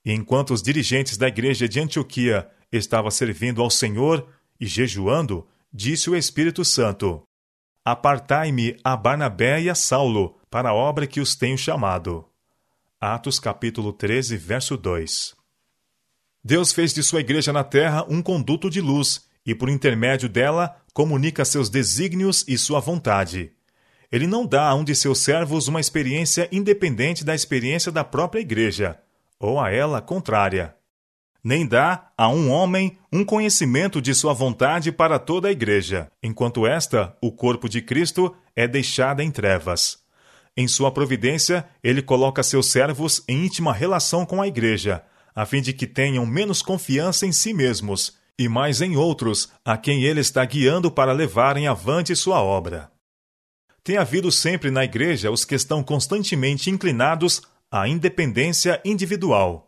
E 0.04 0.12
enquanto 0.12 0.54
os 0.54 0.62
dirigentes 0.62 1.16
da 1.16 1.26
igreja 1.26 1.68
de 1.68 1.80
Antioquia 1.80 2.48
estavam 2.72 3.10
servindo 3.10 3.62
ao 3.62 3.70
Senhor 3.70 4.28
e 4.60 4.66
jejuando, 4.66 5.46
disse 5.72 6.08
o 6.10 6.16
Espírito 6.16 6.64
Santo: 6.64 7.22
Apartai-me 7.84 8.76
a 8.82 8.96
Barnabé 8.96 9.62
e 9.62 9.70
a 9.70 9.74
Saulo 9.74 10.38
para 10.50 10.70
a 10.70 10.74
obra 10.74 11.06
que 11.06 11.20
os 11.20 11.34
tenho 11.34 11.56
chamado. 11.58 12.24
Atos 13.00 13.38
capítulo 13.38 13.92
13, 13.92 14.36
verso 14.36 14.76
2. 14.76 15.34
Deus 16.42 16.72
fez 16.72 16.94
de 16.94 17.02
sua 17.02 17.20
igreja 17.20 17.52
na 17.52 17.64
terra 17.64 18.06
um 18.08 18.22
conduto 18.22 18.70
de 18.70 18.80
luz 18.80 19.26
e 19.44 19.54
por 19.54 19.68
intermédio 19.68 20.28
dela 20.28 20.76
comunica 20.92 21.44
seus 21.44 21.68
desígnios 21.68 22.44
e 22.46 22.56
sua 22.56 22.80
vontade. 22.80 23.52
Ele 24.10 24.26
não 24.26 24.46
dá 24.46 24.68
a 24.68 24.74
um 24.74 24.84
de 24.84 24.94
seus 24.94 25.18
servos 25.18 25.68
uma 25.68 25.80
experiência 25.80 26.48
independente 26.52 27.24
da 27.24 27.34
experiência 27.34 27.90
da 27.90 28.04
própria 28.04 28.40
igreja, 28.40 28.98
ou 29.38 29.60
a 29.60 29.70
ela 29.72 30.00
contrária. 30.00 30.75
Nem 31.46 31.64
dá 31.64 32.08
a 32.18 32.28
um 32.28 32.50
homem 32.50 32.98
um 33.12 33.24
conhecimento 33.24 34.02
de 34.02 34.12
sua 34.12 34.32
vontade 34.32 34.90
para 34.90 35.16
toda 35.16 35.46
a 35.46 35.52
igreja, 35.52 36.10
enquanto 36.20 36.66
esta, 36.66 37.16
o 37.22 37.30
corpo 37.30 37.68
de 37.68 37.80
Cristo, 37.80 38.34
é 38.56 38.66
deixada 38.66 39.22
em 39.22 39.30
trevas. 39.30 39.98
Em 40.56 40.66
sua 40.66 40.90
providência, 40.90 41.64
ele 41.84 42.02
coloca 42.02 42.42
seus 42.42 42.66
servos 42.66 43.22
em 43.28 43.46
íntima 43.46 43.72
relação 43.72 44.26
com 44.26 44.42
a 44.42 44.48
igreja, 44.48 45.04
a 45.36 45.46
fim 45.46 45.62
de 45.62 45.72
que 45.72 45.86
tenham 45.86 46.26
menos 46.26 46.62
confiança 46.62 47.24
em 47.24 47.30
si 47.30 47.54
mesmos 47.54 48.16
e 48.36 48.48
mais 48.48 48.80
em 48.80 48.96
outros, 48.96 49.48
a 49.64 49.76
quem 49.76 50.02
ele 50.02 50.18
está 50.18 50.44
guiando 50.44 50.90
para 50.90 51.12
levarem 51.12 51.68
avante 51.68 52.16
sua 52.16 52.42
obra. 52.42 52.90
Tem 53.84 53.98
havido 53.98 54.32
sempre 54.32 54.72
na 54.72 54.82
Igreja 54.82 55.30
os 55.30 55.44
que 55.44 55.54
estão 55.54 55.80
constantemente 55.80 56.70
inclinados 56.70 57.40
à 57.70 57.86
independência 57.86 58.80
individual. 58.84 59.65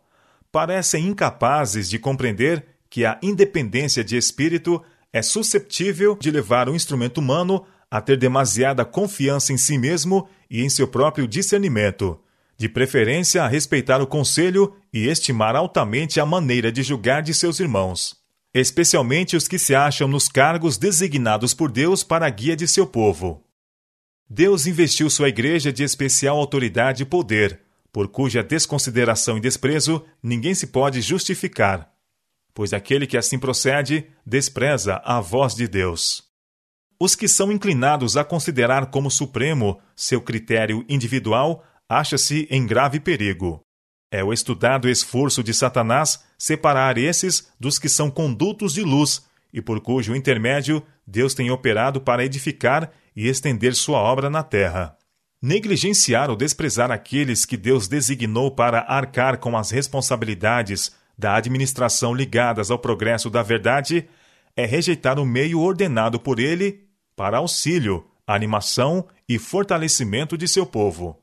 Parecem 0.51 1.07
incapazes 1.07 1.89
de 1.89 1.99
compreender 1.99 2.65
que 2.89 3.05
a 3.05 3.19
independência 3.21 4.03
de 4.03 4.17
espírito 4.17 4.83
é 5.13 5.21
susceptível 5.21 6.17
de 6.19 6.31
levar 6.31 6.67
o 6.67 6.75
instrumento 6.75 7.19
humano 7.19 7.65
a 7.89 8.01
ter 8.01 8.17
demasiada 8.17 8.85
confiança 8.85 9.53
em 9.53 9.57
si 9.57 9.77
mesmo 9.77 10.27
e 10.49 10.63
em 10.63 10.69
seu 10.69 10.87
próprio 10.87 11.27
discernimento, 11.27 12.19
de 12.57 12.67
preferência 12.67 13.43
a 13.43 13.47
respeitar 13.47 14.01
o 14.01 14.07
conselho 14.07 14.75
e 14.91 15.07
estimar 15.07 15.55
altamente 15.55 16.19
a 16.19 16.25
maneira 16.25 16.71
de 16.71 16.83
julgar 16.83 17.21
de 17.21 17.33
seus 17.33 17.59
irmãos, 17.59 18.17
especialmente 18.53 19.35
os 19.35 19.47
que 19.47 19.57
se 19.57 19.73
acham 19.73 20.07
nos 20.07 20.27
cargos 20.27 20.77
designados 20.77 21.53
por 21.53 21.71
Deus 21.71 22.03
para 22.03 22.25
a 22.25 22.29
guia 22.29 22.55
de 22.55 22.67
seu 22.67 22.85
povo. 22.85 23.43
Deus 24.29 24.67
investiu 24.67 25.09
sua 25.09 25.29
igreja 25.29 25.71
de 25.71 25.83
especial 25.83 26.37
autoridade 26.37 27.03
e 27.03 27.05
poder, 27.05 27.61
por 27.91 28.07
cuja 28.07 28.43
desconsideração 28.43 29.37
e 29.37 29.41
desprezo 29.41 30.05
ninguém 30.21 30.53
se 30.53 30.67
pode 30.67 31.01
justificar. 31.01 31.91
Pois 32.53 32.73
aquele 32.73 33.07
que 33.07 33.17
assim 33.17 33.39
procede 33.39 34.07
despreza 34.25 35.01
a 35.05 35.19
voz 35.19 35.55
de 35.55 35.67
Deus. 35.67 36.23
Os 36.99 37.15
que 37.15 37.27
são 37.27 37.51
inclinados 37.51 38.17
a 38.17 38.23
considerar 38.23 38.87
como 38.87 39.09
supremo 39.09 39.79
seu 39.95 40.21
critério 40.21 40.85
individual 40.89 41.63
acha-se 41.87 42.47
em 42.51 42.65
grave 42.65 42.99
perigo. 42.99 43.61
É 44.11 44.23
o 44.23 44.33
estudado 44.33 44.89
esforço 44.89 45.43
de 45.43 45.53
Satanás 45.53 46.23
separar 46.37 46.97
esses 46.97 47.51
dos 47.59 47.79
que 47.79 47.87
são 47.87 48.11
condutos 48.11 48.73
de 48.73 48.81
luz 48.81 49.25
e 49.53 49.61
por 49.61 49.79
cujo 49.81 50.15
intermédio 50.15 50.83
Deus 51.05 51.33
tem 51.33 51.49
operado 51.49 52.01
para 52.01 52.25
edificar 52.25 52.91
e 53.15 53.27
estender 53.27 53.73
sua 53.75 53.99
obra 53.99 54.29
na 54.29 54.43
terra. 54.43 54.98
Negligenciar 55.41 56.29
ou 56.29 56.35
desprezar 56.35 56.91
aqueles 56.91 57.45
que 57.45 57.55
Deus 57.55 57.87
designou 57.87 58.51
para 58.51 58.81
arcar 58.81 59.37
com 59.37 59.55
as 59.55 59.71
responsabilidades 59.71 60.91
da 61.17 61.35
administração 61.35 62.13
ligadas 62.13 62.69
ao 62.69 62.77
progresso 62.77 63.29
da 63.29 63.41
verdade 63.41 64.07
é 64.53 64.65
rejeitar 64.65 65.17
o 65.17 65.25
meio 65.25 65.61
ordenado 65.61 66.19
por 66.19 66.39
ele 66.39 66.85
para 67.15 67.37
auxílio, 67.37 68.05
animação 68.27 69.07
e 69.29 69.39
fortalecimento 69.39 70.37
de 70.37 70.45
seu 70.45 70.65
povo. 70.65 71.17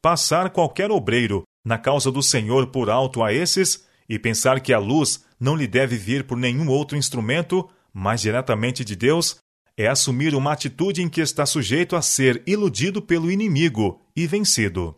Passar 0.00 0.48
qualquer 0.48 0.90
obreiro 0.90 1.42
na 1.62 1.76
causa 1.76 2.10
do 2.10 2.22
Senhor 2.22 2.68
por 2.68 2.88
alto 2.88 3.22
a 3.22 3.34
esses 3.34 3.86
e 4.08 4.18
pensar 4.18 4.60
que 4.60 4.72
a 4.72 4.78
luz 4.78 5.24
não 5.38 5.54
lhe 5.54 5.66
deve 5.66 5.96
vir 5.96 6.24
por 6.24 6.38
nenhum 6.38 6.68
outro 6.68 6.96
instrumento, 6.96 7.68
mais 7.92 8.22
diretamente 8.22 8.82
de 8.82 8.96
Deus, 8.96 9.36
é 9.78 9.86
assumir 9.86 10.34
uma 10.34 10.52
atitude 10.52 11.00
em 11.00 11.08
que 11.08 11.20
está 11.20 11.46
sujeito 11.46 11.94
a 11.94 12.02
ser 12.02 12.42
iludido 12.44 13.00
pelo 13.00 13.30
inimigo 13.30 14.02
e 14.14 14.26
vencido. 14.26 14.96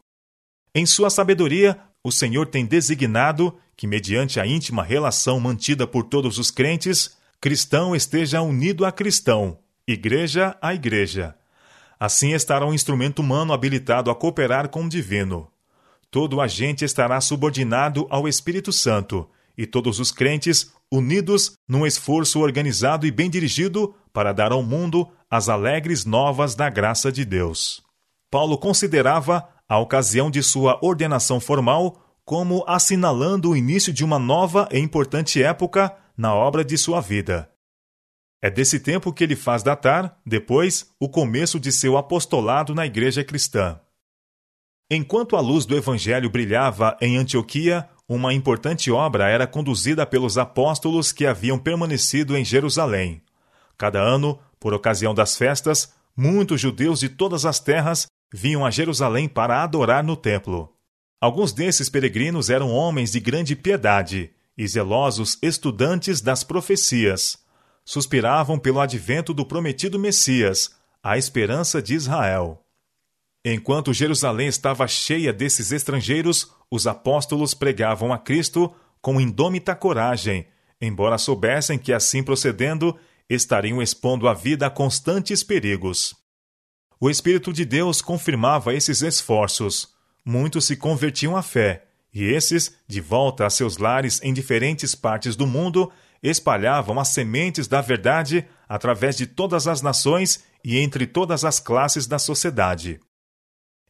Em 0.75 0.87
sua 0.87 1.11
sabedoria, 1.11 1.79
o 2.03 2.11
Senhor 2.11 2.47
tem 2.47 2.64
designado 2.64 3.55
que, 3.77 3.87
mediante 3.87 4.40
a 4.40 4.47
íntima 4.47 4.83
relação 4.83 5.38
mantida 5.38 5.87
por 5.87 6.05
todos 6.05 6.38
os 6.38 6.51
crentes, 6.51 7.19
cristão 7.38 7.95
esteja 7.95 8.40
unido 8.40 8.87
a 8.87 8.90
cristão, 8.90 9.59
igreja 9.87 10.57
a 10.62 10.75
igreja. 10.75 11.37
Assim 11.99 12.33
estará 12.33 12.64
um 12.64 12.73
instrumento 12.73 13.19
humano 13.19 13.53
habilitado 13.53 14.11
a 14.11 14.14
cooperar 14.14 14.71
com 14.71 14.85
o 14.85 14.88
divino. 14.88 15.53
Todo 16.11 16.40
agente 16.40 16.87
estará 16.87 17.21
subordinado 17.21 18.07
ao 18.09 18.27
Espírito 18.27 18.73
Santo, 18.73 19.29
e 19.59 19.66
todos 19.66 20.01
os 20.01 20.11
crentes 20.11 20.73
unidos 20.92 21.53
num 21.68 21.87
esforço 21.87 22.40
organizado 22.40 23.07
e 23.07 23.11
bem 23.11 23.31
dirigido 23.31 23.94
para 24.12 24.33
dar 24.33 24.53
ao 24.53 24.62
mundo 24.62 25.09
as 25.31 25.48
alegres 25.48 26.05
novas 26.05 26.55
da 26.55 26.68
graça 26.68 27.12
de 27.12 27.24
Deus. 27.24 27.83
Paulo 28.31 28.59
considerava 28.59 29.48
a 29.68 29.79
ocasião 29.79 30.31
de 30.31 30.42
sua 30.42 30.79
ordenação 30.83 31.38
formal 31.40 32.03
como 32.24 32.64
assinalando 32.66 33.50
o 33.50 33.57
início 33.57 33.92
de 33.92 34.05
uma 34.05 34.18
nova 34.18 34.68
e 34.72 34.79
importante 34.79 35.42
época 35.42 35.96
na 36.16 36.35
obra 36.35 36.64
de 36.64 36.76
sua 36.76 37.00
vida. 37.00 37.50
É 38.42 38.50
desse 38.50 38.81
tempo 38.81 39.12
que 39.12 39.22
ele 39.22 39.37
faz 39.37 39.62
datar, 39.62 40.18
depois, 40.24 40.90
o 40.98 41.09
começo 41.09 41.61
de 41.61 41.70
seu 41.70 41.96
apostolado 41.96 42.74
na 42.74 42.87
igreja 42.87 43.22
cristã. 43.22 43.79
Enquanto 44.90 45.37
a 45.37 45.40
luz 45.40 45.66
do 45.66 45.76
Evangelho 45.76 46.31
brilhava 46.31 46.96
em 47.00 47.16
Antioquia, 47.16 47.88
uma 48.12 48.35
importante 48.35 48.90
obra 48.90 49.29
era 49.29 49.46
conduzida 49.46 50.05
pelos 50.05 50.37
apóstolos 50.37 51.12
que 51.12 51.25
haviam 51.25 51.57
permanecido 51.57 52.37
em 52.37 52.44
Jerusalém. 52.44 53.23
Cada 53.79 54.01
ano, 54.01 54.37
por 54.59 54.75
ocasião 54.75 55.14
das 55.14 55.37
festas, 55.37 55.94
muitos 56.16 56.61
judeus 56.61 56.99
de 56.99 57.09
todas 57.09 57.46
as 57.46 57.61
terras 57.61 58.09
vinham 58.35 58.66
a 58.66 58.70
Jerusalém 58.70 59.29
para 59.29 59.62
adorar 59.62 60.03
no 60.03 60.16
templo. 60.16 60.75
Alguns 61.20 61.53
desses 61.53 61.88
peregrinos 61.88 62.51
eram 62.51 62.73
homens 62.73 63.12
de 63.12 63.20
grande 63.20 63.55
piedade 63.55 64.33
e 64.59 64.66
zelosos 64.66 65.38
estudantes 65.40 66.20
das 66.20 66.42
profecias. 66.42 67.38
Suspiravam 67.85 68.59
pelo 68.59 68.81
advento 68.81 69.33
do 69.33 69.46
prometido 69.46 70.01
Messias, 70.01 70.73
a 71.01 71.16
esperança 71.16 71.81
de 71.81 71.94
Israel. 71.94 72.61
Enquanto 73.44 73.92
Jerusalém 73.92 74.48
estava 74.48 74.87
cheia 74.87 75.33
desses 75.33 75.72
estrangeiros, 75.72 76.53
os 76.70 76.87
apóstolos 76.87 77.55
pregavam 77.55 78.12
a 78.12 78.18
Cristo 78.18 78.72
com 79.00 79.20
indômita 79.20 79.74
coragem, 79.74 80.46
embora 80.81 81.16
soubessem 81.16 81.79
que, 81.79 81.92
assim 81.92 82.22
procedendo, 82.22 82.96
estariam 83.29 83.81
expondo 83.81 84.29
a 84.29 84.35
vida 84.35 84.66
a 84.66 84.70
constantes 84.70 85.42
perigos. 85.42 86.14
O 87.00 87.09
Espírito 87.09 87.50
de 87.50 87.64
Deus 87.64 88.03
confirmava 88.03 88.74
esses 88.74 89.00
esforços. 89.00 89.88
Muitos 90.22 90.66
se 90.66 90.76
convertiam 90.76 91.35
à 91.35 91.42
fé, 91.42 91.87
e 92.12 92.24
esses, 92.24 92.76
de 92.87 93.00
volta 93.00 93.46
a 93.46 93.50
seus 93.50 93.79
lares 93.79 94.20
em 94.22 94.35
diferentes 94.35 94.94
partes 94.94 95.35
do 95.35 95.46
mundo, 95.46 95.90
espalhavam 96.22 97.00
as 97.00 97.09
sementes 97.09 97.66
da 97.66 97.81
verdade 97.81 98.46
através 98.68 99.16
de 99.16 99.26
todas 99.26 99.66
as 99.66 99.81
nações 99.81 100.44
e 100.62 100.79
entre 100.79 101.07
todas 101.07 101.42
as 101.42 101.59
classes 101.59 102.07
da 102.07 102.18
sociedade. 102.18 103.00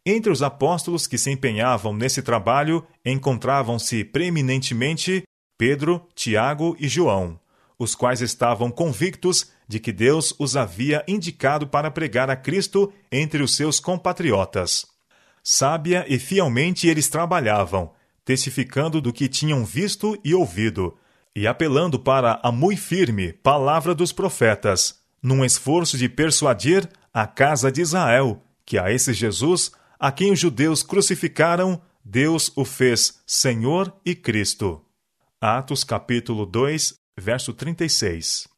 Entre 0.04 0.32
os 0.32 0.42
apóstolos 0.42 1.06
que 1.06 1.18
se 1.18 1.30
empenhavam 1.30 1.92
nesse 1.92 2.22
trabalho 2.22 2.86
encontravam-se 3.04 4.02
preeminentemente 4.02 5.24
Pedro, 5.58 6.06
Tiago 6.14 6.74
e 6.80 6.88
João, 6.88 7.38
os 7.78 7.94
quais 7.94 8.22
estavam 8.22 8.70
convictos 8.70 9.50
de 9.68 9.78
que 9.78 9.92
Deus 9.92 10.34
os 10.38 10.56
havia 10.56 11.04
indicado 11.06 11.66
para 11.66 11.90
pregar 11.90 12.30
a 12.30 12.36
Cristo 12.36 12.90
entre 13.12 13.42
os 13.42 13.54
seus 13.54 13.78
compatriotas. 13.78 14.86
Sábia 15.42 16.06
e 16.08 16.18
fielmente 16.18 16.88
eles 16.88 17.08
trabalhavam, 17.08 17.92
testificando 18.24 19.00
do 19.00 19.12
que 19.12 19.28
tinham 19.28 19.64
visto 19.64 20.18
e 20.24 20.34
ouvido, 20.34 20.96
e 21.36 21.46
apelando 21.46 21.98
para 21.98 22.40
a 22.42 22.50
muito 22.50 22.80
firme 22.80 23.34
palavra 23.34 23.94
dos 23.94 24.12
profetas, 24.12 24.98
num 25.22 25.44
esforço 25.44 25.98
de 25.98 26.08
persuadir 26.08 26.88
a 27.12 27.26
casa 27.26 27.70
de 27.70 27.82
Israel 27.82 28.42
que 28.64 28.78
a 28.78 28.90
esse 28.90 29.12
Jesus 29.12 29.72
a 30.00 30.10
quem 30.10 30.32
os 30.32 30.40
judeus 30.40 30.82
crucificaram, 30.82 31.80
Deus 32.02 32.50
o 32.56 32.64
fez 32.64 33.20
Senhor 33.26 33.94
e 34.02 34.14
Cristo. 34.14 34.82
Atos 35.38 35.84
capítulo 35.84 36.46
2, 36.46 36.94
verso 37.18 37.52
36. 37.52 38.48